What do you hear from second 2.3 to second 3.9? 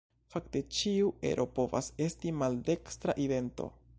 maldekstra idento.